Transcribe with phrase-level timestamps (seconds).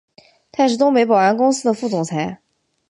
[0.51, 2.41] 他也是东北保安公司的副总裁。